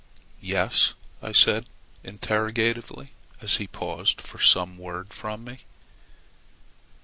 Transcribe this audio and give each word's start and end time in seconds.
"Yes?" 0.41 0.95
I 1.21 1.31
said 1.31 1.67
interrogatively, 2.03 3.11
as 3.39 3.57
he 3.57 3.67
paused 3.67 4.19
for 4.19 4.39
some 4.39 4.79
word 4.79 5.13
from 5.13 5.43
me. 5.43 5.59